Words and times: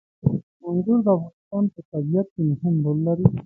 انګور 0.67 0.99
د 1.05 1.07
افغانستان 1.15 1.63
په 1.73 1.79
طبیعت 1.91 2.27
کې 2.33 2.41
مهم 2.49 2.75
رول 2.85 2.99
لري. 3.07 3.25